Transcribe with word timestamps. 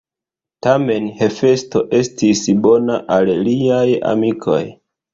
Tamen 0.67 1.09
Hefesto 1.19 1.83
estis 1.99 2.43
bona 2.65 3.01
al 3.19 3.33
liaj 3.49 3.87
amikoj. 4.17 4.61